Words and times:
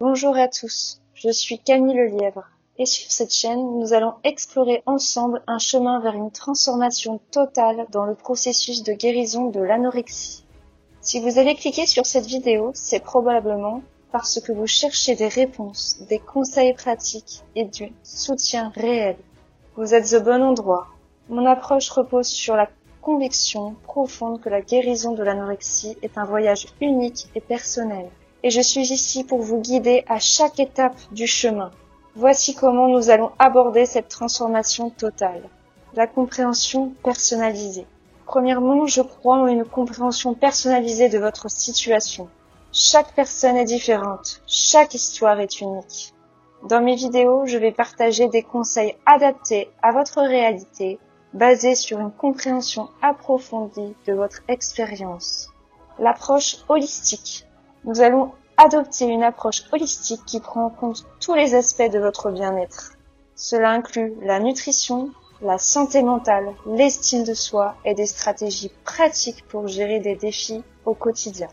Bonjour 0.00 0.36
à 0.36 0.46
tous, 0.46 1.00
je 1.14 1.28
suis 1.28 1.58
Camille 1.58 1.96
Lelièvre 1.96 2.44
et 2.78 2.86
sur 2.86 3.10
cette 3.10 3.34
chaîne, 3.34 3.80
nous 3.80 3.94
allons 3.94 4.14
explorer 4.22 4.80
ensemble 4.86 5.42
un 5.48 5.58
chemin 5.58 5.98
vers 5.98 6.14
une 6.14 6.30
transformation 6.30 7.18
totale 7.32 7.84
dans 7.90 8.04
le 8.04 8.14
processus 8.14 8.84
de 8.84 8.92
guérison 8.92 9.50
de 9.50 9.58
l'anorexie. 9.58 10.44
Si 11.00 11.18
vous 11.18 11.36
avez 11.38 11.56
cliqué 11.56 11.84
sur 11.84 12.06
cette 12.06 12.26
vidéo, 12.26 12.70
c'est 12.74 13.02
probablement 13.02 13.82
parce 14.12 14.40
que 14.40 14.52
vous 14.52 14.68
cherchez 14.68 15.16
des 15.16 15.26
réponses, 15.26 16.00
des 16.08 16.20
conseils 16.20 16.74
pratiques 16.74 17.42
et 17.56 17.64
du 17.64 17.92
soutien 18.04 18.70
réel. 18.76 19.16
Vous 19.74 19.94
êtes 19.94 20.12
au 20.12 20.20
bon 20.20 20.44
endroit. 20.44 20.86
Mon 21.28 21.44
approche 21.44 21.90
repose 21.90 22.28
sur 22.28 22.54
la 22.54 22.68
conviction 23.02 23.74
profonde 23.82 24.40
que 24.40 24.48
la 24.48 24.60
guérison 24.60 25.14
de 25.14 25.24
l'anorexie 25.24 25.98
est 26.02 26.18
un 26.18 26.24
voyage 26.24 26.68
unique 26.80 27.26
et 27.34 27.40
personnel. 27.40 28.08
Et 28.44 28.50
je 28.50 28.60
suis 28.60 28.92
ici 28.92 29.24
pour 29.24 29.42
vous 29.42 29.60
guider 29.60 30.04
à 30.08 30.20
chaque 30.20 30.60
étape 30.60 30.96
du 31.10 31.26
chemin. 31.26 31.72
Voici 32.14 32.54
comment 32.54 32.88
nous 32.88 33.10
allons 33.10 33.32
aborder 33.38 33.84
cette 33.84 34.08
transformation 34.08 34.90
totale. 34.90 35.42
La 35.94 36.06
compréhension 36.06 36.92
personnalisée. 37.02 37.86
Premièrement, 38.26 38.86
je 38.86 39.02
crois 39.02 39.38
en 39.38 39.46
une 39.46 39.64
compréhension 39.64 40.34
personnalisée 40.34 41.08
de 41.08 41.18
votre 41.18 41.50
situation. 41.50 42.28
Chaque 42.72 43.14
personne 43.14 43.56
est 43.56 43.64
différente, 43.64 44.42
chaque 44.46 44.94
histoire 44.94 45.40
est 45.40 45.60
unique. 45.60 46.12
Dans 46.68 46.82
mes 46.82 46.94
vidéos, 46.94 47.46
je 47.46 47.56
vais 47.56 47.72
partager 47.72 48.28
des 48.28 48.42
conseils 48.42 48.94
adaptés 49.06 49.70
à 49.82 49.92
votre 49.92 50.20
réalité, 50.20 50.98
basés 51.32 51.74
sur 51.74 51.98
une 51.98 52.12
compréhension 52.12 52.90
approfondie 53.00 53.94
de 54.06 54.12
votre 54.12 54.42
expérience. 54.48 55.48
L'approche 55.98 56.58
holistique. 56.68 57.47
Nous 57.88 58.02
allons 58.02 58.32
adopter 58.58 59.06
une 59.06 59.22
approche 59.22 59.62
holistique 59.72 60.20
qui 60.26 60.40
prend 60.40 60.66
en 60.66 60.68
compte 60.68 61.06
tous 61.20 61.32
les 61.32 61.54
aspects 61.54 61.90
de 61.90 61.98
votre 61.98 62.30
bien-être. 62.30 62.92
Cela 63.34 63.70
inclut 63.70 64.12
la 64.20 64.40
nutrition, 64.40 65.08
la 65.40 65.56
santé 65.56 66.02
mentale, 66.02 66.52
l'estime 66.66 67.24
de 67.24 67.32
soi 67.32 67.76
et 67.86 67.94
des 67.94 68.04
stratégies 68.04 68.70
pratiques 68.84 69.42
pour 69.48 69.68
gérer 69.68 70.00
des 70.00 70.16
défis 70.16 70.62
au 70.84 70.92
quotidien. 70.92 71.48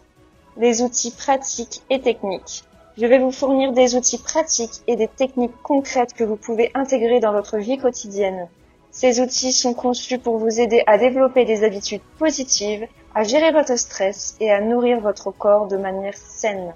Les 0.57 0.81
outils 0.81 1.11
pratiques 1.11 1.83
et 1.89 2.01
techniques. 2.01 2.65
Je 2.97 3.05
vais 3.05 3.19
vous 3.19 3.31
fournir 3.31 3.71
des 3.71 3.95
outils 3.95 4.21
pratiques 4.21 4.83
et 4.87 4.97
des 4.97 5.07
techniques 5.07 5.55
concrètes 5.63 6.13
que 6.13 6.25
vous 6.25 6.35
pouvez 6.35 6.69
intégrer 6.73 7.21
dans 7.21 7.31
votre 7.31 7.59
vie 7.59 7.77
quotidienne. 7.77 8.49
Ces 8.91 9.21
outils 9.21 9.53
sont 9.53 9.73
conçus 9.73 10.19
pour 10.19 10.37
vous 10.37 10.59
aider 10.59 10.83
à 10.85 10.97
développer 10.97 11.45
des 11.45 11.63
habitudes 11.63 12.03
positives, 12.19 12.87
à 13.15 13.23
gérer 13.23 13.53
votre 13.53 13.77
stress 13.77 14.35
et 14.41 14.51
à 14.51 14.59
nourrir 14.59 14.99
votre 14.99 15.31
corps 15.31 15.67
de 15.67 15.77
manière 15.77 16.17
saine. 16.17 16.75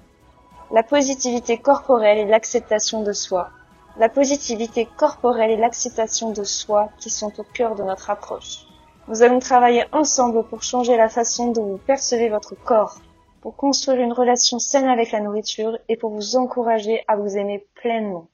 La 0.70 0.82
positivité 0.82 1.58
corporelle 1.58 2.16
et 2.16 2.24
l'acceptation 2.24 3.02
de 3.02 3.12
soi. 3.12 3.50
La 3.98 4.08
positivité 4.08 4.88
corporelle 4.96 5.50
et 5.50 5.58
l'acceptation 5.58 6.30
de 6.30 6.42
soi 6.44 6.88
qui 6.98 7.10
sont 7.10 7.38
au 7.38 7.42
cœur 7.42 7.74
de 7.74 7.82
notre 7.82 8.08
approche. 8.08 8.64
Nous 9.08 9.22
allons 9.22 9.38
travailler 9.38 9.84
ensemble 9.92 10.42
pour 10.44 10.62
changer 10.62 10.96
la 10.96 11.10
façon 11.10 11.52
dont 11.52 11.66
vous 11.66 11.78
percevez 11.78 12.30
votre 12.30 12.54
corps, 12.54 13.00
pour 13.42 13.54
construire 13.54 14.00
une 14.00 14.14
relation 14.14 14.58
saine 14.58 14.88
avec 14.88 15.12
la 15.12 15.20
nourriture 15.20 15.76
et 15.90 15.98
pour 15.98 16.10
vous 16.10 16.36
encourager 16.36 17.04
à 17.06 17.16
vous 17.16 17.36
aimer 17.36 17.66
pleinement. 17.74 18.28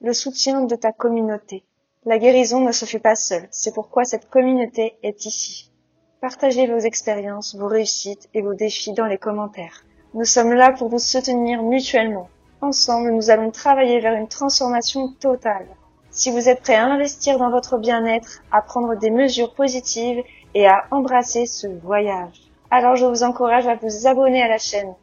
Le 0.00 0.12
soutien 0.12 0.60
de 0.60 0.76
ta 0.76 0.92
communauté. 0.92 1.64
La 2.06 2.20
guérison 2.20 2.60
ne 2.60 2.70
se 2.70 2.84
fait 2.84 3.00
pas 3.00 3.16
seule, 3.16 3.48
c'est 3.50 3.74
pourquoi 3.74 4.04
cette 4.04 4.30
communauté 4.30 4.96
est 5.02 5.26
ici. 5.26 5.72
Partagez 6.20 6.66
vos 6.66 6.80
expériences, 6.80 7.54
vos 7.54 7.68
réussites 7.68 8.28
et 8.34 8.42
vos 8.42 8.52
défis 8.52 8.92
dans 8.92 9.06
les 9.06 9.18
commentaires. 9.18 9.84
Nous 10.14 10.24
sommes 10.24 10.52
là 10.52 10.72
pour 10.72 10.88
vous 10.88 10.98
soutenir 10.98 11.62
mutuellement. 11.62 12.28
Ensemble, 12.60 13.12
nous 13.12 13.30
allons 13.30 13.52
travailler 13.52 14.00
vers 14.00 14.14
une 14.14 14.26
transformation 14.26 15.12
totale. 15.20 15.68
Si 16.10 16.32
vous 16.32 16.48
êtes 16.48 16.62
prêt 16.62 16.74
à 16.74 16.86
investir 16.86 17.38
dans 17.38 17.50
votre 17.50 17.78
bien-être, 17.78 18.42
à 18.50 18.62
prendre 18.62 18.96
des 18.96 19.10
mesures 19.10 19.54
positives 19.54 20.24
et 20.54 20.66
à 20.66 20.86
embrasser 20.90 21.46
ce 21.46 21.68
voyage, 21.68 22.50
alors 22.68 22.96
je 22.96 23.06
vous 23.06 23.22
encourage 23.22 23.68
à 23.68 23.76
vous 23.76 24.08
abonner 24.08 24.42
à 24.42 24.48
la 24.48 24.58
chaîne. 24.58 24.94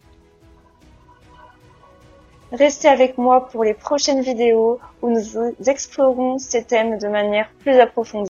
Restez 2.52 2.90
avec 2.90 3.18
moi 3.18 3.48
pour 3.48 3.64
les 3.64 3.74
prochaines 3.74 4.22
vidéos 4.22 4.80
où 5.02 5.09
nous 5.09 5.54
explorerons 5.66 6.40
ces 6.40 6.66
thèmes 6.66 6.98
de 6.98 7.08
manière 7.08 7.50
plus 7.59 7.80
approfondie. 7.80 8.24